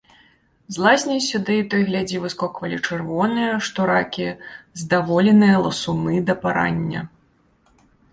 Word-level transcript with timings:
З 0.75 0.83
лазні 0.83 1.15
сюды 1.25 1.57
то 1.73 1.81
й 1.81 1.85
глядзі 1.89 2.21
выскоквалі 2.23 2.79
чырвоныя, 2.87 3.51
што 3.67 3.79
ракі, 3.91 4.25
здаволеныя 4.83 5.61
ласуны 5.67 6.15
да 6.31 6.37
парання. 6.47 7.05